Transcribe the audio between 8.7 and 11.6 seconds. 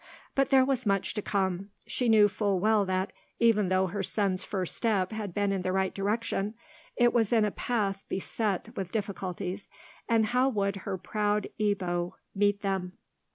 with difficulties; and how would her proud